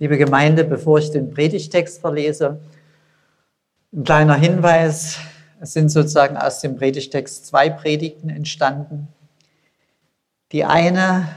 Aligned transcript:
Liebe 0.00 0.18
Gemeinde, 0.18 0.64
bevor 0.64 0.98
ich 0.98 1.12
den 1.12 1.30
Predigtext 1.30 2.00
verlese, 2.00 2.58
ein 3.92 4.02
kleiner 4.02 4.34
Hinweis. 4.34 5.18
Es 5.60 5.72
sind 5.72 5.88
sozusagen 5.88 6.36
aus 6.36 6.60
dem 6.60 6.76
Predigtext 6.76 7.46
zwei 7.46 7.70
Predigten 7.70 8.28
entstanden. 8.28 9.06
Die 10.50 10.64
eine, 10.64 11.28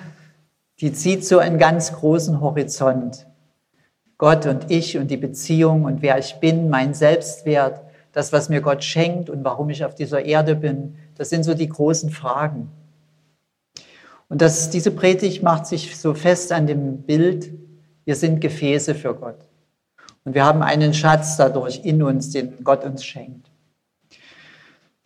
die 0.80 0.92
zieht 0.92 1.24
so 1.24 1.38
einen 1.38 1.60
ganz 1.60 1.94
großen 1.94 2.42
Horizont. 2.42 3.28
Gott 4.18 4.48
und 4.48 4.72
ich 4.72 4.98
und 4.98 5.12
die 5.12 5.18
Beziehung 5.18 5.84
und 5.84 6.02
wer 6.02 6.18
ich 6.18 6.40
bin, 6.40 6.70
mein 6.70 6.96
Selbstwert, 6.96 7.82
das, 8.12 8.34
was 8.34 8.50
mir 8.50 8.62
Gott 8.62 8.84
schenkt 8.84 9.30
und 9.30 9.44
warum 9.44 9.70
ich 9.70 9.86
auf 9.86 9.94
dieser 9.94 10.26
Erde 10.26 10.56
bin, 10.56 10.98
das 11.16 11.30
sind 11.30 11.44
so 11.44 11.54
die 11.54 11.70
großen 11.70 12.10
Fragen. 12.10 12.72
Und 14.30 14.42
das, 14.42 14.72
diese 14.72 14.90
Predigt 14.90 15.44
macht 15.44 15.68
sich 15.68 15.96
so 15.96 16.16
fest 16.16 16.52
an 16.52 16.66
dem 16.66 17.04
Bild, 17.04 17.52
wir 18.08 18.16
sind 18.16 18.40
Gefäße 18.40 18.96
für 18.96 19.14
Gott. 19.14 19.36
Und 20.24 20.34
wir 20.34 20.46
haben 20.46 20.62
einen 20.62 20.94
Schatz 20.94 21.36
dadurch 21.36 21.82
in 21.84 22.02
uns, 22.02 22.30
den 22.30 22.64
Gott 22.64 22.86
uns 22.86 23.04
schenkt. 23.04 23.52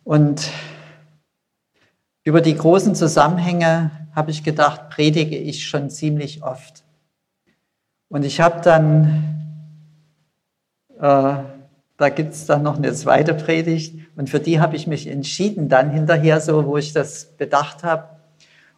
Und 0.04 0.48
über 2.22 2.40
die 2.40 2.54
großen 2.54 2.94
Zusammenhänge 2.94 3.90
habe 4.14 4.30
ich 4.30 4.44
gedacht, 4.44 4.88
predige 4.90 5.36
ich 5.36 5.66
schon 5.66 5.90
ziemlich 5.90 6.44
oft. 6.44 6.84
Und 8.08 8.24
ich 8.24 8.40
habe 8.40 8.60
dann, 8.60 9.66
äh, 11.00 11.00
da 11.00 12.08
gibt 12.14 12.34
es 12.34 12.46
dann 12.46 12.62
noch 12.62 12.76
eine 12.76 12.92
zweite 12.92 13.34
Predigt 13.34 13.96
und 14.14 14.30
für 14.30 14.38
die 14.38 14.60
habe 14.60 14.76
ich 14.76 14.86
mich 14.86 15.08
entschieden, 15.08 15.68
dann 15.68 15.90
hinterher 15.90 16.40
so, 16.40 16.66
wo 16.66 16.76
ich 16.76 16.92
das 16.92 17.36
bedacht 17.36 17.82
habe. 17.82 18.10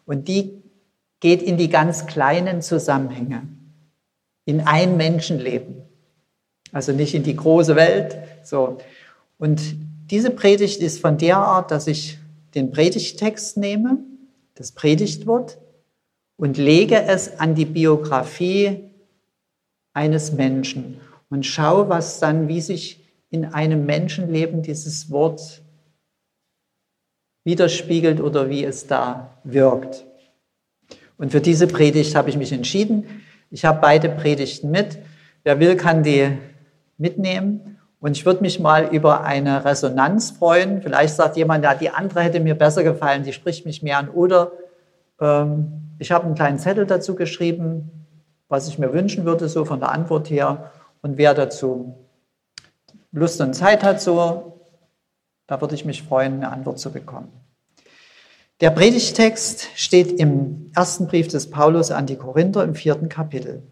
Und 0.07 0.27
die 0.27 0.63
geht 1.19 1.43
in 1.43 1.57
die 1.57 1.69
ganz 1.69 2.07
kleinen 2.07 2.63
Zusammenhänge, 2.63 3.43
in 4.45 4.61
ein 4.61 4.97
Menschenleben. 4.97 5.81
Also 6.71 6.91
nicht 6.91 7.13
in 7.13 7.23
die 7.23 7.35
große 7.35 7.75
Welt. 7.75 8.17
So. 8.43 8.77
Und 9.37 9.61
diese 10.11 10.29
Predigt 10.29 10.81
ist 10.81 10.99
von 10.99 11.17
der 11.17 11.37
Art, 11.37 11.71
dass 11.71 11.87
ich 11.87 12.17
den 12.53 12.71
Predigtext 12.71 13.57
nehme, 13.57 13.97
das 14.55 14.71
Predigtwort, 14.71 15.57
und 16.37 16.57
lege 16.57 17.01
es 17.01 17.39
an 17.39 17.55
die 17.55 17.65
Biografie 17.65 18.91
eines 19.93 20.33
Menschen 20.33 20.99
und 21.29 21.45
schaue, 21.45 21.89
was 21.89 22.19
dann, 22.19 22.47
wie 22.47 22.61
sich 22.61 22.99
in 23.29 23.45
einem 23.45 23.85
Menschenleben 23.85 24.61
dieses 24.61 25.09
Wort 25.11 25.61
widerspiegelt 27.45 28.19
oder 28.19 28.49
wie 28.49 28.63
es 28.63 28.87
da 28.87 29.37
wirkt. 29.43 30.05
Und 31.17 31.31
für 31.31 31.41
diese 31.41 31.67
Predigt 31.67 32.15
habe 32.15 32.29
ich 32.29 32.37
mich 32.37 32.51
entschieden. 32.51 33.21
Ich 33.55 33.63
habe 33.63 33.79
beide 33.79 34.09
Predigten 34.09 34.69
mit. 34.69 34.99
Wer 35.45 35.61
will, 35.61 35.77
kann 35.77 36.03
die 36.03 36.37
mitnehmen. 36.97 37.79
Und 38.01 38.17
ich 38.17 38.25
würde 38.25 38.41
mich 38.41 38.59
mal 38.59 38.93
über 38.93 39.23
eine 39.23 39.63
Resonanz 39.63 40.31
freuen. 40.31 40.81
Vielleicht 40.81 41.15
sagt 41.15 41.37
jemand, 41.37 41.63
ja, 41.63 41.73
die 41.73 41.89
andere 41.89 42.19
hätte 42.19 42.41
mir 42.41 42.55
besser 42.55 42.83
gefallen, 42.83 43.23
die 43.23 43.31
spricht 43.31 43.65
mich 43.65 43.81
mehr 43.81 43.97
an. 43.97 44.09
Oder 44.09 44.51
ähm, 45.21 45.95
ich 45.99 46.11
habe 46.11 46.25
einen 46.25 46.35
kleinen 46.35 46.59
Zettel 46.59 46.85
dazu 46.85 47.15
geschrieben, 47.15 48.05
was 48.49 48.67
ich 48.67 48.77
mir 48.77 48.91
wünschen 48.91 49.23
würde, 49.23 49.47
so 49.47 49.63
von 49.63 49.79
der 49.79 49.93
Antwort 49.93 50.29
her. 50.29 50.73
Und 51.01 51.17
wer 51.17 51.33
dazu 51.33 51.95
Lust 53.13 53.39
und 53.39 53.53
Zeit 53.53 53.85
hat, 53.85 54.01
so, 54.01 54.59
da 55.47 55.61
würde 55.61 55.75
ich 55.75 55.85
mich 55.85 56.03
freuen, 56.03 56.33
eine 56.43 56.51
Antwort 56.51 56.77
zu 56.77 56.91
bekommen. 56.91 57.31
Der 58.61 58.69
Predigtext 58.69 59.67
steht 59.75 60.17
im 60.17 60.71
ersten 60.73 61.07
Brief 61.07 61.27
des 61.27 61.49
Paulus 61.49 61.91
an 61.91 62.05
die 62.05 62.15
Korinther 62.15 62.63
im 62.63 62.73
vierten 62.73 63.09
Kapitel. 63.09 63.63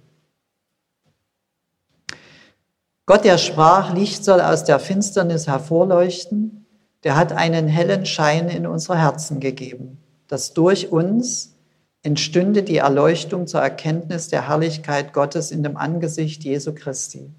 Gott, 3.06 3.24
der 3.24 3.38
sprach, 3.38 3.94
Licht 3.94 4.26
soll 4.26 4.42
aus 4.42 4.66
der 4.66 4.80
Finsternis 4.80 5.48
hervorleuchten, 5.48 6.66
der 7.06 7.16
hat 7.16 7.32
einen 7.32 7.68
hellen 7.68 8.06
Schein 8.06 8.50
in 8.50 8.68
unsere 8.68 8.98
Herzen 8.98 9.40
gegeben, 9.40 10.00
dass 10.28 10.54
durch 10.54 10.92
uns 10.92 11.56
entstünde 12.02 12.62
die 12.64 12.78
Erleuchtung 12.78 13.48
zur 13.48 13.62
Erkenntnis 13.62 14.28
der 14.28 14.50
Herrlichkeit 14.50 15.14
Gottes 15.14 15.52
in 15.52 15.64
dem 15.64 15.78
Angesicht 15.78 16.44
Jesu 16.44 16.74
Christi. 16.74 17.32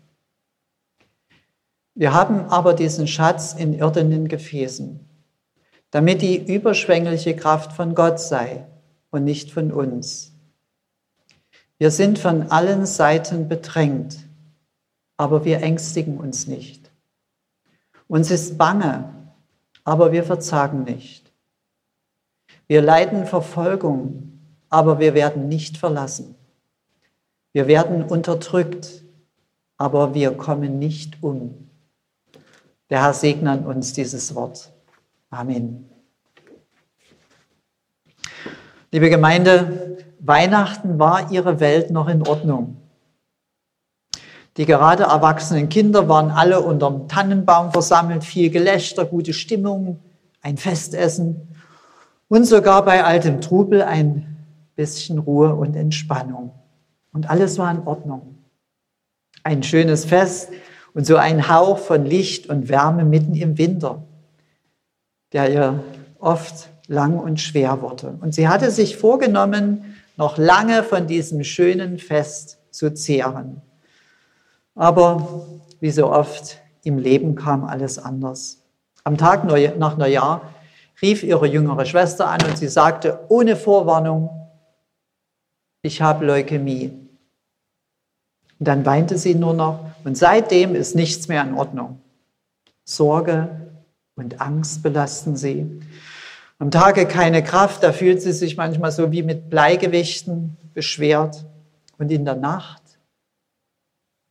Wir 1.94 2.14
haben 2.14 2.46
aber 2.46 2.72
diesen 2.72 3.06
Schatz 3.06 3.52
in 3.52 3.74
irdenen 3.74 4.28
Gefäßen, 4.28 5.00
damit 5.94 6.22
die 6.22 6.52
überschwängliche 6.52 7.36
Kraft 7.36 7.72
von 7.72 7.94
Gott 7.94 8.18
sei 8.18 8.66
und 9.12 9.22
nicht 9.22 9.52
von 9.52 9.70
uns. 9.70 10.32
Wir 11.78 11.92
sind 11.92 12.18
von 12.18 12.50
allen 12.50 12.84
Seiten 12.84 13.46
bedrängt, 13.46 14.16
aber 15.16 15.44
wir 15.44 15.62
ängstigen 15.62 16.18
uns 16.18 16.48
nicht. 16.48 16.90
Uns 18.08 18.32
ist 18.32 18.58
bange, 18.58 19.08
aber 19.84 20.10
wir 20.10 20.24
verzagen 20.24 20.82
nicht. 20.82 21.30
Wir 22.66 22.82
leiden 22.82 23.24
Verfolgung, 23.24 24.40
aber 24.70 24.98
wir 24.98 25.14
werden 25.14 25.46
nicht 25.46 25.76
verlassen. 25.76 26.34
Wir 27.52 27.68
werden 27.68 28.02
unterdrückt, 28.02 29.04
aber 29.76 30.12
wir 30.12 30.32
kommen 30.32 30.80
nicht 30.80 31.22
um. 31.22 31.70
Der 32.90 33.02
Herr 33.02 33.14
segne 33.14 33.52
an 33.52 33.64
uns 33.64 33.92
dieses 33.92 34.34
Wort. 34.34 34.73
Amen. 35.34 35.90
Liebe 38.92 39.10
Gemeinde, 39.10 39.98
Weihnachten 40.20 41.00
war 41.00 41.32
ihre 41.32 41.58
Welt 41.58 41.90
noch 41.90 42.06
in 42.06 42.24
Ordnung. 42.24 42.76
Die 44.56 44.64
gerade 44.64 45.02
erwachsenen 45.02 45.68
Kinder 45.68 46.08
waren 46.08 46.30
alle 46.30 46.60
unterm 46.60 47.08
Tannenbaum 47.08 47.72
versammelt, 47.72 48.22
viel 48.22 48.50
Gelächter, 48.50 49.04
gute 49.04 49.32
Stimmung, 49.32 49.98
ein 50.40 50.56
Festessen 50.56 51.48
und 52.28 52.44
sogar 52.44 52.84
bei 52.84 53.02
altem 53.02 53.40
Trubel 53.40 53.82
ein 53.82 54.36
bisschen 54.76 55.18
Ruhe 55.18 55.52
und 55.52 55.74
Entspannung. 55.74 56.52
Und 57.12 57.28
alles 57.28 57.58
war 57.58 57.72
in 57.72 57.80
Ordnung. 57.80 58.38
Ein 59.42 59.64
schönes 59.64 60.04
Fest 60.04 60.50
und 60.94 61.04
so 61.04 61.16
ein 61.16 61.48
Hauch 61.48 61.78
von 61.78 62.06
Licht 62.06 62.48
und 62.48 62.68
Wärme 62.68 63.04
mitten 63.04 63.34
im 63.34 63.58
Winter, 63.58 64.04
der 65.34 65.52
ihr 65.52 65.84
oft 66.18 66.70
lang 66.86 67.18
und 67.18 67.40
schwer 67.40 67.82
wurde. 67.82 68.16
Und 68.20 68.34
sie 68.34 68.48
hatte 68.48 68.70
sich 68.70 68.96
vorgenommen, 68.96 69.96
noch 70.16 70.38
lange 70.38 70.82
von 70.82 71.06
diesem 71.06 71.42
schönen 71.44 71.98
Fest 71.98 72.58
zu 72.70 72.94
zehren. 72.94 73.60
Aber 74.74 75.46
wie 75.80 75.90
so 75.90 76.10
oft 76.10 76.58
im 76.84 76.98
Leben 76.98 77.34
kam 77.34 77.64
alles 77.64 77.98
anders. 77.98 78.62
Am 79.02 79.18
Tag 79.18 79.44
nach 79.44 79.96
Neujahr 79.96 80.54
rief 81.02 81.22
ihre 81.22 81.46
jüngere 81.46 81.84
Schwester 81.84 82.28
an 82.28 82.40
und 82.48 82.56
sie 82.56 82.68
sagte 82.68 83.20
ohne 83.28 83.56
Vorwarnung, 83.56 84.30
ich 85.82 86.00
habe 86.00 86.24
Leukämie. 86.24 86.92
Und 88.58 88.68
dann 88.68 88.86
weinte 88.86 89.18
sie 89.18 89.34
nur 89.34 89.52
noch 89.52 89.80
und 90.04 90.16
seitdem 90.16 90.74
ist 90.74 90.94
nichts 90.94 91.28
mehr 91.28 91.42
in 91.42 91.54
Ordnung. 91.54 92.00
Sorge 92.84 93.64
und 94.16 94.40
Angst 94.40 94.82
belasten 94.82 95.36
sie. 95.36 95.80
Am 96.58 96.70
Tage 96.70 97.06
keine 97.06 97.42
Kraft, 97.42 97.82
da 97.82 97.92
fühlt 97.92 98.22
sie 98.22 98.32
sich 98.32 98.56
manchmal 98.56 98.92
so 98.92 99.10
wie 99.12 99.22
mit 99.22 99.50
Bleigewichten 99.50 100.56
beschwert. 100.72 101.44
Und 101.98 102.10
in 102.10 102.24
der 102.24 102.36
Nacht 102.36 102.82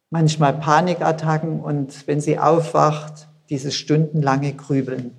manchmal 0.10 0.54
Panikattacken 0.54 1.60
und 1.60 2.08
wenn 2.08 2.22
sie 2.22 2.38
aufwacht, 2.38 3.28
dieses 3.50 3.76
stundenlange 3.76 4.54
Grübeln. 4.54 5.12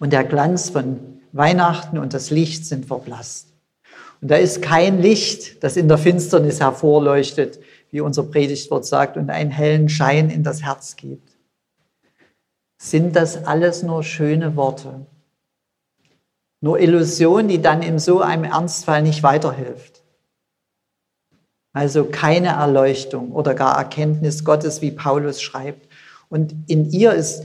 Und 0.00 0.12
der 0.12 0.24
Glanz 0.24 0.70
von 0.70 1.20
Weihnachten 1.32 1.98
und 1.98 2.14
das 2.14 2.30
Licht 2.30 2.64
sind 2.66 2.86
verblasst. 2.86 3.52
Und 4.20 4.30
da 4.30 4.36
ist 4.36 4.62
kein 4.62 5.00
Licht, 5.00 5.62
das 5.62 5.76
in 5.76 5.86
der 5.86 5.98
Finsternis 5.98 6.60
hervorleuchtet, 6.60 7.60
wie 7.90 8.00
unser 8.00 8.22
Predigtwort 8.24 8.86
sagt, 8.86 9.16
und 9.16 9.30
einen 9.30 9.50
hellen 9.50 9.88
Schein 9.88 10.30
in 10.30 10.42
das 10.42 10.62
Herz 10.62 10.96
gibt. 10.96 11.37
Sind 12.80 13.16
das 13.16 13.44
alles 13.44 13.82
nur 13.82 14.02
schöne 14.02 14.56
Worte? 14.56 15.06
Nur 16.60 16.80
Illusion, 16.80 17.48
die 17.48 17.60
dann 17.60 17.82
in 17.82 17.98
so 17.98 18.20
einem 18.20 18.44
Ernstfall 18.44 19.02
nicht 19.02 19.22
weiterhilft. 19.22 20.02
Also 21.72 22.04
keine 22.04 22.48
Erleuchtung 22.48 23.32
oder 23.32 23.54
gar 23.54 23.76
Erkenntnis 23.76 24.44
Gottes, 24.44 24.80
wie 24.80 24.90
Paulus 24.90 25.42
schreibt. 25.42 25.88
Und 26.28 26.54
in 26.66 26.90
ihr 26.90 27.12
ist 27.12 27.44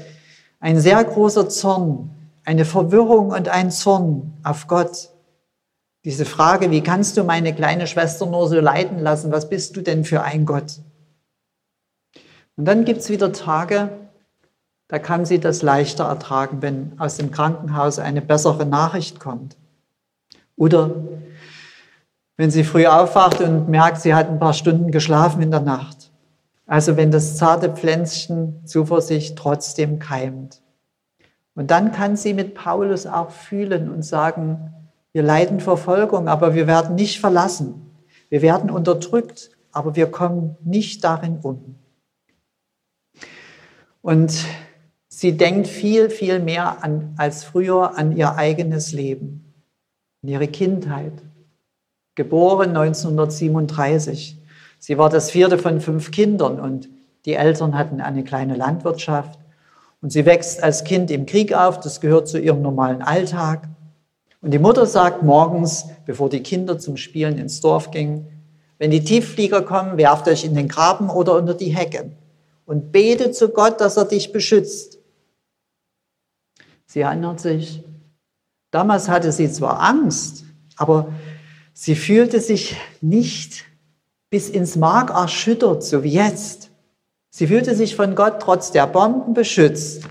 ein 0.59 0.79
sehr 0.79 1.03
großer 1.03 1.49
Zorn, 1.49 2.09
eine 2.45 2.65
Verwirrung 2.65 3.29
und 3.29 3.49
ein 3.49 3.71
Zorn 3.71 4.33
auf 4.43 4.67
Gott 4.67 5.09
diese 6.05 6.25
Frage, 6.25 6.69
wie 6.69 6.81
kannst 6.81 7.15
du 7.15 7.23
meine 7.23 7.55
kleine 7.55 7.87
Schwester 7.87 8.25
nur 8.25 8.49
so 8.49 8.59
leiden 8.59 8.99
lassen? 8.99 9.31
Was 9.31 9.47
bist 9.49 9.75
du 9.77 9.81
denn 9.81 10.03
für 10.03 10.21
ein 10.21 10.45
Gott? 10.45 10.79
Und 12.57 12.65
dann 12.65 12.83
gibt 12.83 12.99
es 12.99 13.09
wieder 13.09 13.31
Tage, 13.31 13.89
da 14.93 14.99
kann 14.99 15.25
sie 15.25 15.39
das 15.39 15.63
leichter 15.63 16.03
ertragen, 16.03 16.61
wenn 16.61 16.91
aus 16.99 17.17
dem 17.17 17.31
Krankenhaus 17.31 17.97
eine 17.97 18.21
bessere 18.21 18.63
Nachricht 18.63 19.19
kommt. 19.19 19.57
Oder 20.55 20.91
wenn 22.37 22.51
sie 22.51 22.63
früh 22.63 22.85
aufwacht 22.85 23.41
und 23.41 23.69
merkt, 23.69 24.01
sie 24.01 24.13
hat 24.13 24.29
ein 24.29 24.37
paar 24.37 24.53
Stunden 24.53 24.91
geschlafen 24.91 25.41
in 25.41 25.49
der 25.49 25.61
Nacht. 25.61 26.11
Also 26.67 26.95
wenn 26.95 27.09
das 27.09 27.37
zarte 27.37 27.69
Pflänzchen 27.69 28.67
Zuversicht 28.67 29.35
trotzdem 29.35 29.97
keimt. 29.97 30.61
Und 31.55 31.71
dann 31.71 31.91
kann 31.91 32.15
sie 32.15 32.35
mit 32.35 32.53
Paulus 32.53 33.07
auch 33.07 33.31
fühlen 33.31 33.89
und 33.89 34.03
sagen, 34.03 34.75
wir 35.11 35.23
leiden 35.23 35.59
Verfolgung, 35.59 36.27
aber 36.27 36.53
wir 36.53 36.67
werden 36.67 36.93
nicht 36.93 37.19
verlassen. 37.19 37.95
Wir 38.29 38.43
werden 38.43 38.69
unterdrückt, 38.69 39.49
aber 39.71 39.95
wir 39.95 40.11
kommen 40.11 40.55
nicht 40.63 41.03
darin 41.03 41.39
um. 41.41 41.79
Und 44.03 44.45
sie 45.23 45.37
denkt 45.37 45.67
viel, 45.67 46.09
viel 46.09 46.39
mehr 46.39 46.83
an, 46.83 47.13
als 47.15 47.45
früher 47.45 47.97
an 47.97 48.17
ihr 48.17 48.35
eigenes 48.35 48.91
Leben, 48.91 49.53
an 50.21 50.27
ihre 50.27 50.49
Kindheit. 50.49 51.13
Geboren 52.15 52.75
1937. 52.75 54.37
Sie 54.79 54.97
war 54.97 55.09
das 55.09 55.31
vierte 55.31 55.57
von 55.57 55.79
fünf 55.79 56.11
Kindern 56.11 56.59
und 56.59 56.89
die 57.23 57.35
Eltern 57.35 57.77
hatten 57.77 58.01
eine 58.01 58.25
kleine 58.25 58.57
Landwirtschaft. 58.57 59.39
Und 60.01 60.11
sie 60.11 60.25
wächst 60.25 60.61
als 60.61 60.83
Kind 60.83 61.09
im 61.09 61.25
Krieg 61.25 61.53
auf, 61.53 61.79
das 61.79 62.01
gehört 62.01 62.27
zu 62.27 62.37
ihrem 62.37 62.61
normalen 62.61 63.01
Alltag. 63.01 63.69
Und 64.41 64.51
die 64.51 64.59
Mutter 64.59 64.85
sagt 64.85 65.23
morgens, 65.23 65.85
bevor 66.05 66.27
die 66.29 66.43
Kinder 66.43 66.79
zum 66.79 66.97
Spielen 66.97 67.37
ins 67.37 67.61
Dorf 67.61 67.91
gingen, 67.91 68.27
wenn 68.77 68.91
die 68.91 69.05
Tiefflieger 69.05 69.61
kommen, 69.61 69.95
werft 69.95 70.27
euch 70.27 70.43
in 70.43 70.53
den 70.53 70.67
Graben 70.67 71.09
oder 71.09 71.37
unter 71.37 71.53
die 71.53 71.73
Hecke 71.73 72.11
und 72.65 72.91
bete 72.91 73.31
zu 73.31 73.47
Gott, 73.47 73.79
dass 73.79 73.95
er 73.95 74.03
dich 74.03 74.33
beschützt. 74.33 74.99
Sie 76.93 77.01
erinnert 77.01 77.39
sich, 77.39 77.83
damals 78.69 79.09
hatte 79.09 79.31
sie 79.31 79.51
zwar 79.51 79.79
Angst, 79.81 80.45
aber 80.75 81.11
sie 81.73 81.95
fühlte 81.95 82.39
sich 82.39 82.77
nicht 83.01 83.65
bis 84.29 84.47
ins 84.47 84.75
Mark 84.75 85.09
erschüttert, 85.09 85.83
so 85.83 86.03
wie 86.03 86.13
jetzt. 86.13 86.69
Sie 87.31 87.47
fühlte 87.47 87.73
sich 87.73 87.95
von 87.95 88.13
Gott 88.13 88.43
trotz 88.43 88.71
der 88.71 88.85
Bomben 88.85 89.33
beschützt. 89.33 90.07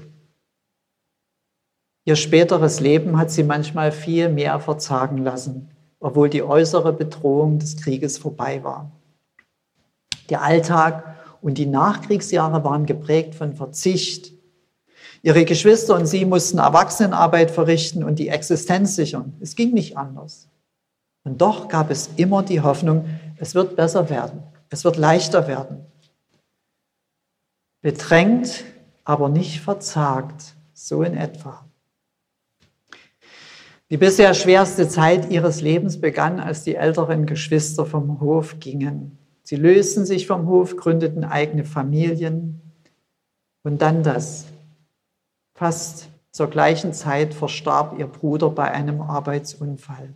Ihr 2.05 2.17
späteres 2.17 2.81
Leben 2.81 3.17
hat 3.17 3.31
sie 3.31 3.44
manchmal 3.44 3.93
viel 3.93 4.28
mehr 4.28 4.58
verzagen 4.58 5.19
lassen, 5.19 5.70
obwohl 6.00 6.31
die 6.31 6.43
äußere 6.43 6.93
Bedrohung 6.93 7.61
des 7.61 7.76
Krieges 7.76 8.19
vorbei 8.19 8.64
war. 8.64 8.90
Der 10.31 10.43
Alltag 10.43 11.17
und 11.43 11.58
die 11.58 11.67
Nachkriegsjahre 11.67 12.64
waren 12.64 12.87
geprägt 12.87 13.37
von 13.37 13.55
Verzicht. 13.55 14.32
Ihre 15.23 15.45
Geschwister 15.45 15.95
und 15.95 16.07
sie 16.07 16.25
mussten 16.25 16.59
Erwachsenenarbeit 16.59 17.51
verrichten 17.51 18.03
und 18.03 18.19
die 18.19 18.29
Existenz 18.29 18.97
sichern. 18.97 19.35
Es 19.41 19.55
ging 19.55 19.73
nicht 19.73 19.97
anders. 19.97 20.49
Und 21.25 21.41
doch 21.41 21.69
gab 21.69 21.91
es 21.91 22.11
immer 22.17 22.43
die 22.43 22.61
Hoffnung, 22.61 23.05
es 23.37 23.55
wird 23.55 23.77
besser 23.77 24.11
werden, 24.11 24.43
es 24.69 24.85
wird 24.85 24.97
leichter 24.97 25.47
werden. 25.47 25.87
Bedrängt, 27.81 28.65
aber 29.05 29.29
nicht 29.29 29.61
verzagt, 29.61 30.55
so 30.73 31.03
in 31.03 31.17
etwa. 31.17 31.65
Die 33.91 33.97
bisher 33.99 34.33
schwerste 34.35 34.89
Zeit 34.89 35.31
ihres 35.31 35.61
Lebens 35.61 36.01
begann, 36.01 36.41
als 36.41 36.65
die 36.65 36.77
älteren 36.77 37.27
Geschwister 37.27 37.85
vom 37.85 38.21
Hof 38.21 38.59
gingen. 38.59 39.19
Sie 39.43 39.57
lösten 39.57 40.07
sich 40.07 40.27
vom 40.27 40.47
Hof, 40.47 40.77
gründeten 40.77 41.25
eigene 41.25 41.65
Familien. 41.65 42.61
Und 43.65 43.83
dann 43.83 44.03
das. 44.03 44.47
Fast 45.62 46.09
zur 46.32 46.50
gleichen 46.50 46.93
Zeit 46.93 47.35
verstarb 47.35 47.97
ihr 47.97 48.09
Bruder 48.09 48.50
bei 48.50 48.73
einem 48.73 49.00
Arbeitsunfall. 49.00 50.12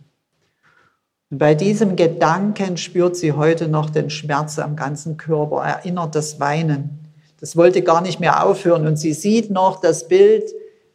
Und 1.31 1.37
bei 1.37 1.55
diesem 1.55 1.95
Gedanken 1.95 2.75
spürt 2.75 3.15
sie 3.15 3.31
heute 3.31 3.69
noch 3.69 3.89
den 3.89 4.09
Schmerz 4.09 4.59
am 4.59 4.75
ganzen 4.75 5.15
Körper, 5.15 5.63
erinnert 5.63 6.15
das 6.15 6.41
Weinen. 6.41 7.13
Das 7.39 7.55
wollte 7.55 7.81
gar 7.81 8.01
nicht 8.01 8.19
mehr 8.19 8.45
aufhören. 8.45 8.85
Und 8.85 8.97
sie 8.97 9.13
sieht 9.13 9.49
noch 9.49 9.79
das 9.79 10.09
Bild 10.09 10.51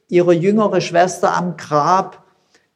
ihrer 0.08 0.34
jüngeren 0.34 0.82
Schwester 0.82 1.34
am 1.34 1.56
Grab, 1.56 2.22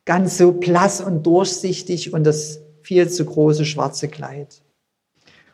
ganz 0.06 0.38
so 0.38 0.52
blass 0.52 1.02
und 1.02 1.26
durchsichtig 1.26 2.14
und 2.14 2.24
das 2.24 2.60
viel 2.80 3.06
zu 3.10 3.26
große 3.26 3.66
schwarze 3.66 4.08
Kleid. 4.08 4.62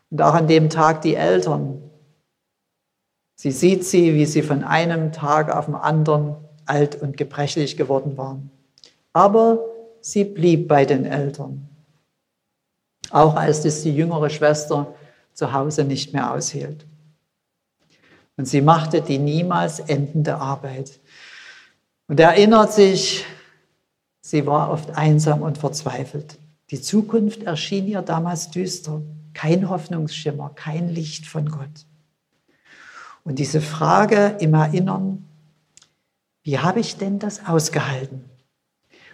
Und 0.08 0.22
auch 0.22 0.34
an 0.34 0.46
dem 0.46 0.70
Tag 0.70 1.02
die 1.02 1.16
Eltern. 1.16 1.82
Sie 3.42 3.50
sieht 3.50 3.84
sie, 3.84 4.14
wie 4.14 4.24
sie 4.24 4.40
von 4.40 4.62
einem 4.62 5.10
Tag 5.10 5.50
auf 5.52 5.66
den 5.66 5.74
anderen 5.74 6.36
alt 6.64 7.02
und 7.02 7.16
gebrechlich 7.16 7.76
geworden 7.76 8.16
waren. 8.16 8.52
Aber 9.12 9.58
sie 10.00 10.22
blieb 10.22 10.68
bei 10.68 10.84
den 10.84 11.04
Eltern. 11.04 11.68
Auch 13.10 13.34
als 13.34 13.62
das 13.62 13.82
die 13.82 13.96
jüngere 13.96 14.30
Schwester 14.30 14.94
zu 15.32 15.52
Hause 15.52 15.82
nicht 15.82 16.12
mehr 16.12 16.32
aushielt. 16.32 16.86
Und 18.36 18.46
sie 18.46 18.60
machte 18.60 19.02
die 19.02 19.18
niemals 19.18 19.80
endende 19.80 20.36
Arbeit. 20.36 21.00
Und 22.06 22.20
erinnert 22.20 22.72
sich, 22.72 23.24
sie 24.20 24.46
war 24.46 24.70
oft 24.70 24.90
einsam 24.90 25.42
und 25.42 25.58
verzweifelt. 25.58 26.38
Die 26.70 26.80
Zukunft 26.80 27.42
erschien 27.42 27.88
ihr 27.88 28.02
damals 28.02 28.52
düster 28.52 29.02
kein 29.34 29.68
Hoffnungsschimmer, 29.68 30.52
kein 30.54 30.88
Licht 30.88 31.26
von 31.26 31.48
Gott. 31.48 31.86
Und 33.24 33.38
diese 33.38 33.60
Frage 33.60 34.36
im 34.40 34.54
Erinnern, 34.54 35.24
wie 36.42 36.58
habe 36.58 36.80
ich 36.80 36.96
denn 36.96 37.18
das 37.18 37.46
ausgehalten? 37.46 38.24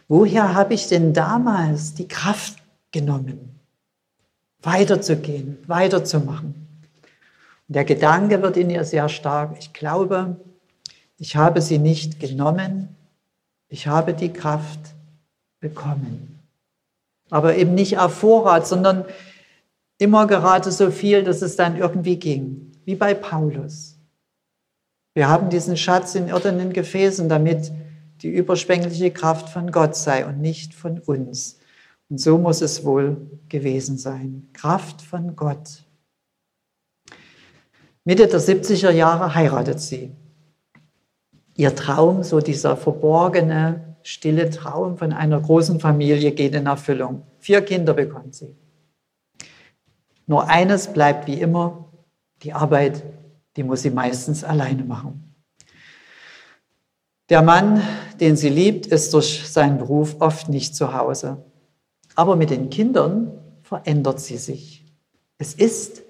Woher 0.08 0.54
habe 0.54 0.72
ich 0.72 0.88
denn 0.88 1.12
damals 1.12 1.94
die 1.94 2.08
Kraft 2.08 2.56
genommen, 2.90 3.60
weiterzugehen, 4.62 5.58
weiterzumachen? 5.66 6.54
Und 7.68 7.74
der 7.74 7.84
Gedanke 7.84 8.40
wird 8.40 8.56
in 8.56 8.70
ihr 8.70 8.84
sehr 8.84 9.10
stark. 9.10 9.56
Ich 9.58 9.74
glaube, 9.74 10.36
ich 11.18 11.36
habe 11.36 11.60
sie 11.60 11.78
nicht 11.78 12.18
genommen, 12.18 12.96
ich 13.68 13.86
habe 13.86 14.14
die 14.14 14.32
Kraft 14.32 14.80
bekommen. 15.60 16.38
Aber 17.28 17.56
eben 17.56 17.74
nicht 17.74 17.98
auf 17.98 18.14
Vorrat, 18.14 18.66
sondern 18.66 19.04
immer 19.98 20.26
gerade 20.26 20.72
so 20.72 20.90
viel, 20.90 21.22
dass 21.22 21.42
es 21.42 21.56
dann 21.56 21.76
irgendwie 21.76 22.16
ging, 22.16 22.72
wie 22.86 22.94
bei 22.94 23.12
Paulus. 23.12 23.97
Wir 25.18 25.28
haben 25.28 25.50
diesen 25.50 25.76
Schatz 25.76 26.14
in 26.14 26.28
irdenen 26.28 26.72
Gefäßen, 26.72 27.28
damit 27.28 27.72
die 28.22 28.28
überschwängliche 28.28 29.10
Kraft 29.10 29.48
von 29.48 29.72
Gott 29.72 29.96
sei 29.96 30.24
und 30.24 30.40
nicht 30.40 30.74
von 30.74 31.00
uns. 31.00 31.58
Und 32.08 32.20
so 32.20 32.38
muss 32.38 32.60
es 32.60 32.84
wohl 32.84 33.16
gewesen 33.48 33.98
sein. 33.98 34.48
Kraft 34.52 35.02
von 35.02 35.34
Gott. 35.34 35.82
Mitte 38.04 38.28
der 38.28 38.38
70er 38.38 38.92
Jahre 38.92 39.34
heiratet 39.34 39.80
sie. 39.80 40.14
Ihr 41.56 41.74
Traum, 41.74 42.22
so 42.22 42.38
dieser 42.38 42.76
verborgene, 42.76 43.96
stille 44.04 44.50
Traum 44.50 44.98
von 44.98 45.12
einer 45.12 45.40
großen 45.40 45.80
Familie 45.80 46.30
geht 46.30 46.54
in 46.54 46.66
Erfüllung. 46.66 47.24
Vier 47.40 47.62
Kinder 47.62 47.94
bekommt 47.94 48.36
sie. 48.36 48.54
Nur 50.28 50.48
eines 50.48 50.92
bleibt 50.92 51.26
wie 51.26 51.40
immer, 51.40 51.88
die 52.44 52.52
Arbeit, 52.52 53.02
die 53.58 53.64
muss 53.64 53.82
sie 53.82 53.90
meistens 53.90 54.44
alleine 54.44 54.84
machen. 54.84 55.34
Der 57.28 57.42
Mann, 57.42 57.82
den 58.20 58.36
sie 58.36 58.48
liebt, 58.48 58.86
ist 58.86 59.12
durch 59.12 59.48
seinen 59.48 59.78
Beruf 59.78 60.16
oft 60.20 60.48
nicht 60.48 60.76
zu 60.76 60.96
Hause. 60.96 61.44
Aber 62.14 62.36
mit 62.36 62.50
den 62.50 62.70
Kindern 62.70 63.32
verändert 63.62 64.20
sie 64.20 64.36
sich. 64.36 64.84
Es 65.38 65.54
ist 65.54 66.02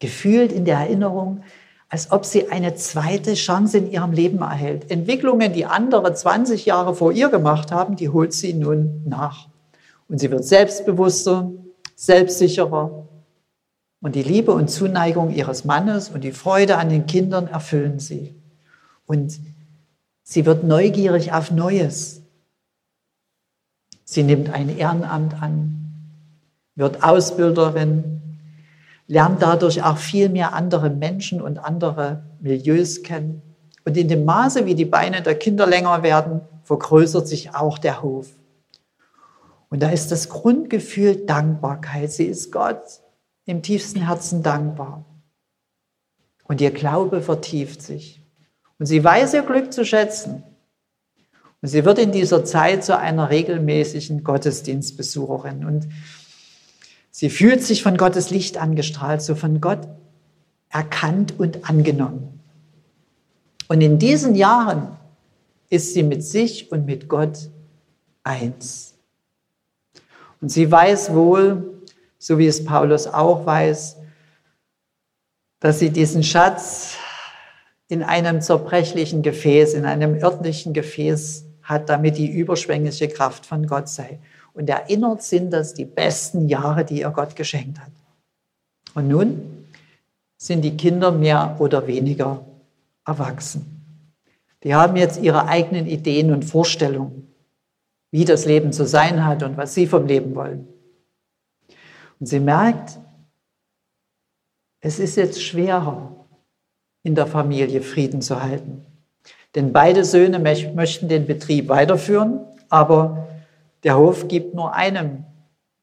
gefühlt 0.00 0.50
in 0.50 0.64
der 0.64 0.78
Erinnerung, 0.78 1.44
als 1.88 2.10
ob 2.10 2.24
sie 2.24 2.50
eine 2.50 2.74
zweite 2.74 3.34
Chance 3.34 3.78
in 3.78 3.90
ihrem 3.92 4.10
Leben 4.10 4.38
erhält. 4.38 4.90
Entwicklungen, 4.90 5.52
die 5.52 5.64
andere 5.64 6.12
20 6.12 6.66
Jahre 6.66 6.92
vor 6.96 7.12
ihr 7.12 7.28
gemacht 7.28 7.70
haben, 7.70 7.94
die 7.94 8.08
holt 8.08 8.32
sie 8.32 8.52
nun 8.52 9.02
nach. 9.06 9.48
Und 10.08 10.18
sie 10.18 10.30
wird 10.32 10.44
selbstbewusster, 10.44 11.52
selbstsicherer, 11.94 13.05
und 14.06 14.14
die 14.14 14.22
Liebe 14.22 14.52
und 14.52 14.70
Zuneigung 14.70 15.32
ihres 15.34 15.64
Mannes 15.64 16.10
und 16.10 16.22
die 16.22 16.30
Freude 16.30 16.78
an 16.78 16.90
den 16.90 17.06
Kindern 17.06 17.48
erfüllen 17.48 17.98
sie. 17.98 18.36
Und 19.04 19.40
sie 20.22 20.46
wird 20.46 20.62
neugierig 20.62 21.32
auf 21.32 21.50
Neues. 21.50 22.22
Sie 24.04 24.22
nimmt 24.22 24.48
ein 24.50 24.68
Ehrenamt 24.78 25.42
an, 25.42 25.88
wird 26.76 27.02
Ausbilderin, 27.02 28.20
lernt 29.08 29.42
dadurch 29.42 29.82
auch 29.82 29.98
viel 29.98 30.28
mehr 30.28 30.52
andere 30.52 30.88
Menschen 30.88 31.42
und 31.42 31.58
andere 31.58 32.22
Milieus 32.38 33.02
kennen. 33.02 33.42
Und 33.84 33.96
in 33.96 34.06
dem 34.06 34.24
Maße, 34.24 34.66
wie 34.66 34.76
die 34.76 34.84
Beine 34.84 35.20
der 35.20 35.34
Kinder 35.34 35.66
länger 35.66 36.04
werden, 36.04 36.42
vergrößert 36.62 37.26
sich 37.26 37.56
auch 37.56 37.76
der 37.76 38.02
Hof. 38.02 38.28
Und 39.68 39.82
da 39.82 39.90
ist 39.90 40.12
das 40.12 40.28
Grundgefühl 40.28 41.26
Dankbarkeit. 41.26 42.12
Sie 42.12 42.26
ist 42.26 42.52
Gott 42.52 43.00
im 43.46 43.62
tiefsten 43.62 44.06
Herzen 44.06 44.42
dankbar. 44.42 45.04
Und 46.44 46.60
ihr 46.60 46.70
Glaube 46.70 47.22
vertieft 47.22 47.80
sich. 47.80 48.20
Und 48.78 48.86
sie 48.86 49.02
weiß 49.02 49.34
ihr 49.34 49.42
Glück 49.42 49.72
zu 49.72 49.84
schätzen. 49.84 50.42
Und 51.62 51.68
sie 51.68 51.84
wird 51.84 51.98
in 51.98 52.12
dieser 52.12 52.44
Zeit 52.44 52.84
zu 52.84 52.98
einer 52.98 53.30
regelmäßigen 53.30 54.22
Gottesdienstbesucherin. 54.22 55.64
Und 55.64 55.88
Sie 57.18 57.30
fühlt 57.30 57.62
sich 57.62 57.82
von 57.82 57.96
Gottes 57.96 58.28
Licht 58.28 58.58
angestrahlt, 58.58 59.22
so 59.22 59.34
von 59.34 59.62
Gott 59.62 59.88
erkannt 60.68 61.32
und 61.40 61.66
angenommen. 61.66 62.40
Und 63.68 63.80
in 63.80 63.98
diesen 63.98 64.34
Jahren 64.34 64.98
ist 65.70 65.94
sie 65.94 66.02
mit 66.02 66.22
sich 66.22 66.70
und 66.70 66.84
mit 66.84 67.08
Gott 67.08 67.48
eins. 68.22 68.96
Und 70.42 70.50
sie 70.50 70.70
weiß 70.70 71.14
wohl, 71.14 71.75
so 72.26 72.40
wie 72.40 72.48
es 72.48 72.64
Paulus 72.64 73.06
auch 73.06 73.46
weiß, 73.46 73.98
dass 75.60 75.78
sie 75.78 75.90
diesen 75.90 76.24
Schatz 76.24 76.96
in 77.86 78.02
einem 78.02 78.40
zerbrechlichen 78.40 79.22
Gefäß, 79.22 79.74
in 79.74 79.84
einem 79.84 80.20
örtlichen 80.20 80.72
Gefäß 80.72 81.44
hat, 81.62 81.88
damit 81.88 82.18
die 82.18 82.28
überschwängliche 82.28 83.06
Kraft 83.06 83.46
von 83.46 83.68
Gott 83.68 83.88
sei. 83.88 84.18
Und 84.54 84.68
erinnert 84.68 85.22
sind 85.22 85.52
das 85.52 85.72
die 85.72 85.84
besten 85.84 86.48
Jahre, 86.48 86.84
die 86.84 87.02
ihr 87.02 87.10
Gott 87.10 87.36
geschenkt 87.36 87.78
hat. 87.78 87.92
Und 88.94 89.06
nun 89.06 89.68
sind 90.36 90.62
die 90.62 90.76
Kinder 90.76 91.12
mehr 91.12 91.54
oder 91.60 91.86
weniger 91.86 92.44
erwachsen. 93.06 94.02
Die 94.64 94.74
haben 94.74 94.96
jetzt 94.96 95.22
ihre 95.22 95.46
eigenen 95.46 95.86
Ideen 95.86 96.32
und 96.32 96.44
Vorstellungen, 96.44 97.32
wie 98.10 98.24
das 98.24 98.46
Leben 98.46 98.72
zu 98.72 98.84
sein 98.84 99.24
hat 99.24 99.44
und 99.44 99.56
was 99.56 99.74
sie 99.74 99.86
vom 99.86 100.08
Leben 100.08 100.34
wollen. 100.34 100.66
Und 102.18 102.26
sie 102.26 102.40
merkt, 102.40 102.98
es 104.80 104.98
ist 104.98 105.16
jetzt 105.16 105.42
schwerer, 105.42 106.26
in 107.02 107.14
der 107.14 107.26
Familie 107.26 107.82
Frieden 107.82 108.20
zu 108.20 108.42
halten. 108.42 108.84
Denn 109.54 109.72
beide 109.72 110.04
Söhne 110.04 110.38
möchten 110.38 111.08
den 111.08 111.26
Betrieb 111.26 111.68
weiterführen, 111.68 112.40
aber 112.68 113.28
der 113.84 113.96
Hof 113.96 114.28
gibt 114.28 114.54
nur 114.54 114.74
einem 114.74 115.24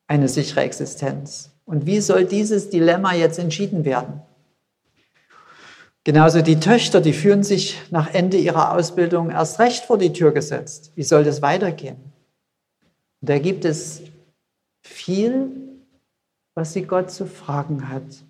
eine 0.07 0.27
sichere 0.27 0.61
Existenz. 0.61 1.51
Und 1.65 1.85
wie 1.85 2.01
soll 2.01 2.25
dieses 2.25 2.69
Dilemma 2.69 3.13
jetzt 3.13 3.39
entschieden 3.39 3.85
werden? 3.85 4.21
Genauso 6.03 6.41
die 6.41 6.59
Töchter, 6.59 6.99
die 6.99 7.13
fühlen 7.13 7.43
sich 7.43 7.79
nach 7.89 8.13
Ende 8.13 8.37
ihrer 8.37 8.73
Ausbildung 8.73 9.29
erst 9.29 9.59
recht 9.59 9.85
vor 9.85 9.97
die 9.97 10.11
Tür 10.11 10.33
gesetzt. 10.33 10.91
Wie 10.95 11.03
soll 11.03 11.23
das 11.23 11.41
weitergehen? 11.41 11.95
Und 13.21 13.29
da 13.29 13.39
gibt 13.39 13.63
es 13.63 14.01
viel, 14.81 15.62
was 16.55 16.73
sie 16.73 16.83
Gott 16.83 17.11
zu 17.11 17.25
fragen 17.25 17.89
hat. 17.89 18.25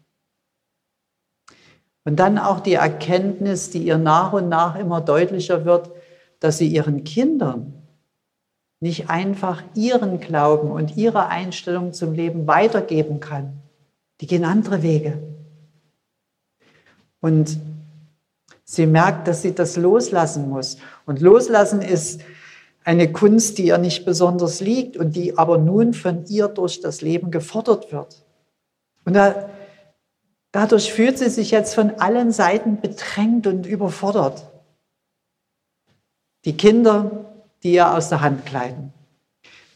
Und 2.05 2.17
dann 2.17 2.37
auch 2.37 2.59
die 2.59 2.73
Erkenntnis, 2.73 3.69
die 3.69 3.83
ihr 3.83 3.97
nach 3.97 4.33
und 4.33 4.49
nach 4.49 4.75
immer 4.75 5.01
deutlicher 5.01 5.65
wird, 5.65 5.91
dass 6.39 6.57
sie 6.57 6.67
ihren 6.67 7.03
Kindern 7.03 7.73
nicht 8.81 9.09
einfach 9.09 9.63
ihren 9.75 10.19
Glauben 10.19 10.69
und 10.69 10.97
ihre 10.97 11.27
Einstellung 11.27 11.93
zum 11.93 12.11
Leben 12.11 12.47
weitergeben 12.47 13.21
kann. 13.21 13.61
Die 14.19 14.27
gehen 14.27 14.43
andere 14.43 14.83
Wege. 14.83 15.19
Und 17.21 17.57
sie 18.65 18.85
merkt, 18.85 19.29
dass 19.29 19.41
sie 19.41 19.55
das 19.55 19.77
loslassen 19.77 20.49
muss. 20.49 20.77
Und 21.05 21.21
loslassen 21.21 21.81
ist 21.81 22.19
eine 22.83 23.11
Kunst, 23.11 23.57
die 23.57 23.67
ihr 23.67 23.77
nicht 23.77 24.05
besonders 24.05 24.59
liegt 24.59 24.97
und 24.97 25.15
die 25.15 25.37
aber 25.37 25.57
nun 25.57 25.93
von 25.93 26.25
ihr 26.25 26.47
durch 26.47 26.81
das 26.81 27.01
Leben 27.01 27.31
gefordert 27.31 27.91
wird. 27.91 28.23
Und 29.05 29.13
da 29.13 29.49
Dadurch 30.53 30.93
fühlt 30.93 31.17
sie 31.17 31.31
sich 31.31 31.49
jetzt 31.49 31.73
von 31.73 31.99
allen 31.99 32.31
Seiten 32.31 32.79
bedrängt 32.79 33.47
und 33.47 33.65
überfordert. 33.65 34.45
Die 36.45 36.55
Kinder, 36.55 37.33
die 37.63 37.73
ihr 37.73 37.91
aus 37.91 38.09
der 38.09 38.21
Hand 38.21 38.45
gleiten. 38.45 38.93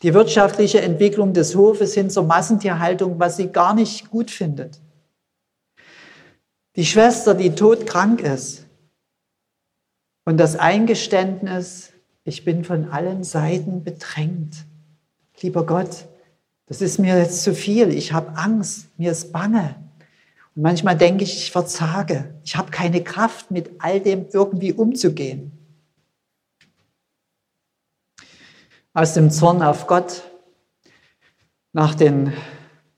Die 0.03 0.13
wirtschaftliche 0.13 0.79
Entwicklung 0.81 1.33
des 1.33 1.55
Hofes 1.55 1.95
hin 1.95 2.11
zur 2.11 2.25
Massentierhaltung, 2.25 3.19
was 3.19 3.37
sie 3.37 3.47
gar 3.47 3.73
nicht 3.73 4.11
gut 4.11 4.29
findet. 4.29 4.79
Die 6.75 6.85
Schwester, 6.85 7.33
die 7.33 7.55
todkrank 7.55 8.21
ist. 8.21 8.67
Und 10.25 10.37
das 10.37 10.57
Eingeständnis, 10.57 11.91
ich 12.27 12.43
bin 12.43 12.65
von 12.65 12.89
allen 12.89 13.23
Seiten 13.23 13.85
bedrängt. 13.85 14.65
Lieber 15.41 15.65
Gott, 15.65 16.07
das 16.65 16.81
ist 16.81 16.99
mir 16.99 17.17
jetzt 17.17 17.41
zu 17.41 17.55
viel. 17.55 17.89
Ich 17.93 18.11
habe 18.11 18.37
Angst, 18.37 18.89
mir 18.97 19.11
ist 19.11 19.31
bange. 19.31 19.75
Und 20.53 20.61
manchmal 20.63 20.97
denke 20.97 21.23
ich, 21.23 21.37
ich 21.37 21.51
verzage. 21.51 22.35
Ich 22.43 22.57
habe 22.57 22.69
keine 22.69 23.01
Kraft, 23.01 23.49
mit 23.49 23.71
all 23.79 24.01
dem 24.01 24.25
irgendwie 24.33 24.73
umzugehen. 24.73 25.53
Aus 28.93 29.13
dem 29.13 29.31
Zorn 29.31 29.61
auf 29.61 29.87
Gott 29.87 30.23
nach 31.71 31.95
den 31.95 32.33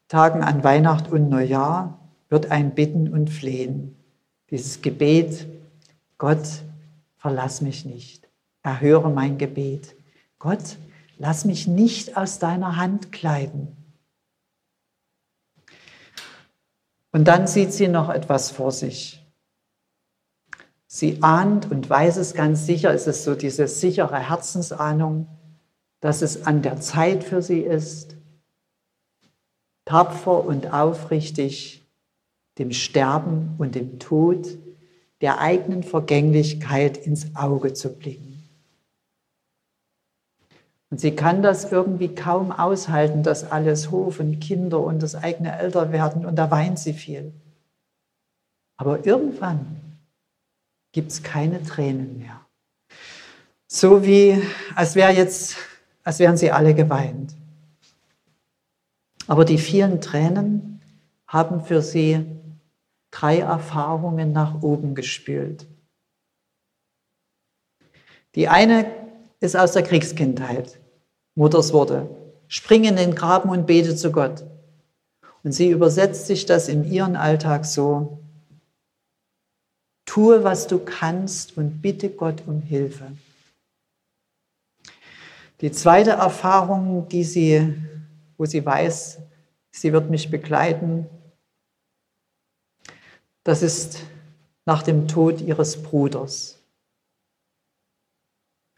Tagen 0.08 0.42
an 0.42 0.64
Weihnacht 0.64 1.12
und 1.12 1.30
Neujahr 1.30 2.00
wird 2.30 2.50
ein 2.50 2.74
Bitten 2.74 3.14
und 3.14 3.30
Flehen. 3.30 3.96
Dieses 4.50 4.82
Gebet, 4.82 5.46
Gott, 6.18 6.64
verlass 7.18 7.62
mich 7.62 7.86
nicht. 7.86 8.29
Erhöre 8.70 9.10
mein 9.10 9.40
Gebet. 9.40 9.96
Gott, 10.38 10.78
lass 11.18 11.44
mich 11.44 11.66
nicht 11.66 12.16
aus 12.16 12.38
deiner 12.38 12.76
Hand 12.76 13.12
gleiten. 13.12 13.76
Und 17.12 17.28
dann 17.28 17.48
sieht 17.48 17.74
sie 17.74 17.88
noch 17.88 18.10
etwas 18.10 18.52
vor 18.52 18.72
sich. 18.72 19.26
Sie 20.86 21.24
ahnt 21.24 21.72
und 21.72 21.90
weiß 21.90 22.18
es 22.18 22.36
ganz 22.36 22.68
sicher, 22.68 22.94
es 22.94 23.08
ist 23.08 23.24
so 23.24 23.34
diese 23.34 23.68
sichere 23.68 24.20
Herzensahnung, 24.20 25.28
dass 26.00 26.22
es 26.22 26.46
an 26.46 26.62
der 26.62 26.80
Zeit 26.80 27.24
für 27.24 27.42
sie 27.42 27.62
ist, 27.62 28.18
tapfer 29.86 30.46
und 30.46 30.72
aufrichtig 30.72 31.88
dem 32.60 32.72
Sterben 32.72 33.56
und 33.58 33.74
dem 33.74 33.98
Tod 33.98 34.48
der 35.22 35.40
eigenen 35.40 35.82
Vergänglichkeit 35.82 36.98
ins 36.98 37.36
Auge 37.36 37.74
zu 37.74 37.90
blicken. 37.98 38.29
Und 40.90 41.00
sie 41.00 41.16
kann 41.16 41.44
das 41.44 41.72
irgendwie 41.72 42.16
kaum 42.16 42.52
aushalten, 42.52 43.22
dass 43.22 43.52
alles 43.52 43.92
Hof 43.92 44.20
und 44.20 44.40
Kinder 44.40 44.80
und 44.80 45.04
das 45.04 45.16
eigene 45.16 45.58
Älterwerden 45.58 46.26
und 46.26 46.36
da 46.36 46.50
weint 46.50 46.80
sie 46.80 46.94
viel. 46.94 47.32
Aber 48.78 49.06
irgendwann 49.06 49.80
gibt 50.92 51.12
es 51.12 51.22
keine 51.22 51.64
Tränen 51.64 52.18
mehr. 52.18 52.42
So 53.68 54.04
wie, 54.04 54.42
als, 54.74 54.96
wär 54.96 55.12
jetzt, 55.12 55.58
als 56.04 56.18
wären 56.18 56.38
sie 56.38 56.52
alle 56.52 56.74
geweint. 56.74 57.36
Aber 59.28 59.46
die 59.46 59.60
vielen 59.60 60.02
Tränen 60.02 60.82
haben 61.28 61.64
für 61.64 61.84
sie 61.84 62.26
drei 63.12 63.40
Erfahrungen 63.40 64.32
nach 64.32 64.64
oben 64.64 64.96
gespült. 64.96 65.68
Die 68.34 68.48
eine 68.48 68.86
ist 69.40 69.56
aus 69.56 69.72
der 69.72 69.84
Kriegskindheit. 69.84 70.80
Mutters 71.36 71.74
Worte. 71.74 72.10
Spring 72.48 72.84
in 72.84 72.96
den 72.96 73.16
Graben 73.16 73.50
und 73.50 73.66
bete 73.66 73.96
zu 73.96 74.12
Gott. 74.12 74.44
Und 75.44 75.54
sie 75.54 75.70
übersetzt 75.70 76.28
sich 76.28 76.46
das 76.46 76.68
in 76.68 76.84
ihren 76.92 77.16
Alltag 77.16 77.66
so. 77.66 78.20
Tue, 80.06 80.44
was 80.44 80.68
du 80.68 80.80
kannst 80.80 81.56
und 81.58 81.82
bitte 81.82 82.10
Gott 82.10 82.44
um 82.48 82.62
Hilfe. 82.62 83.12
Die 85.62 85.72
zweite 85.72 86.12
Erfahrung, 86.12 87.08
die 87.10 87.24
sie, 87.24 87.76
wo 88.38 88.46
sie 88.46 88.66
weiß, 88.66 89.20
sie 89.72 89.94
wird 89.94 90.10
mich 90.10 90.32
begleiten, 90.32 91.06
das 93.44 93.62
ist 93.62 94.04
nach 94.66 94.84
dem 94.84 95.08
Tod 95.08 95.42
ihres 95.42 95.82
Bruders. 95.82 96.59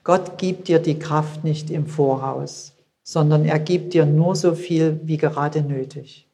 Gott 0.03 0.37
gibt 0.37 0.67
dir 0.67 0.79
die 0.79 0.97
Kraft 0.97 1.43
nicht 1.43 1.69
im 1.69 1.85
Voraus, 1.85 2.73
sondern 3.03 3.45
er 3.45 3.59
gibt 3.59 3.93
dir 3.93 4.05
nur 4.05 4.35
so 4.35 4.55
viel, 4.55 4.99
wie 5.03 5.17
gerade 5.17 5.61
nötig. 5.61 6.27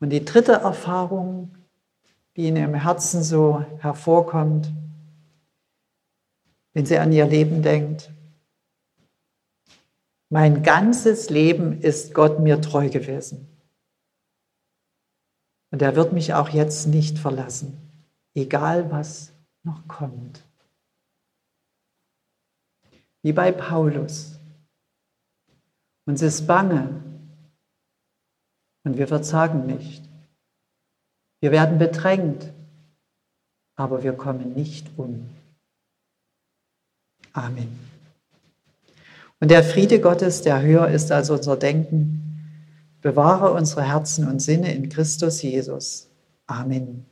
Und 0.00 0.10
die 0.10 0.24
dritte 0.24 0.52
Erfahrung, 0.52 1.54
die 2.36 2.48
in 2.48 2.56
ihrem 2.56 2.74
Herzen 2.74 3.22
so 3.22 3.64
hervorkommt, 3.78 4.72
wenn 6.72 6.86
sie 6.86 6.98
an 6.98 7.12
ihr 7.12 7.26
Leben 7.26 7.62
denkt, 7.62 8.10
mein 10.28 10.64
ganzes 10.64 11.30
Leben 11.30 11.80
ist 11.80 12.12
Gott 12.12 12.40
mir 12.40 12.60
treu 12.60 12.88
gewesen. 12.88 13.46
Und 15.70 15.82
er 15.82 15.94
wird 15.94 16.12
mich 16.12 16.34
auch 16.34 16.48
jetzt 16.48 16.88
nicht 16.88 17.18
verlassen, 17.18 17.78
egal 18.34 18.90
was 18.90 19.32
noch 19.62 19.86
kommt 19.86 20.42
wie 23.24 23.32
bei 23.32 23.50
Paulus. 23.50 24.38
Uns 26.06 26.20
ist 26.20 26.46
bange 26.46 27.02
und 28.84 28.98
wir 28.98 29.08
verzagen 29.08 29.64
nicht. 29.64 30.04
Wir 31.40 31.50
werden 31.50 31.78
bedrängt, 31.78 32.52
aber 33.76 34.02
wir 34.02 34.12
kommen 34.12 34.52
nicht 34.52 34.90
um. 34.98 35.30
Amen. 37.32 37.78
Und 39.40 39.50
der 39.50 39.64
Friede 39.64 40.00
Gottes, 40.00 40.42
der 40.42 40.60
höher 40.60 40.88
ist 40.88 41.10
als 41.10 41.30
unser 41.30 41.56
Denken, 41.56 42.20
Bewahre 43.00 43.52
unsere 43.52 43.82
Herzen 43.84 44.28
und 44.28 44.40
Sinne 44.40 44.74
in 44.74 44.90
Christus 44.90 45.40
Jesus. 45.40 46.08
Amen. 46.46 47.06